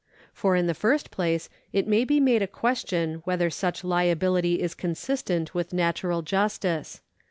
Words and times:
For 0.33 0.55
in 0.55 0.65
the 0.65 0.73
first 0.73 1.11
place 1.11 1.47
it 1.71 1.85
may 1.87 2.05
be 2.05 2.19
made 2.19 2.41
a 2.41 2.47
question 2.47 3.21
whether 3.23 3.51
such 3.51 3.83
liability 3.83 4.59
is 4.59 4.73
consistent 4.73 5.53
with 5.53 5.73
natural 5.73 6.23
justice. 6.23 7.01